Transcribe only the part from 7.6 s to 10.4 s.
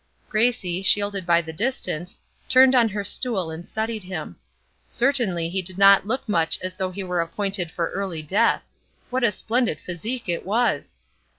for early death. What a splendid physique